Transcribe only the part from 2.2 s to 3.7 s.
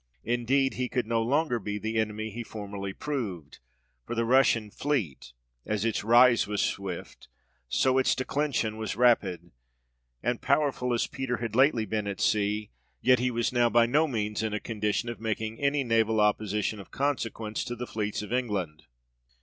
he formerly proved;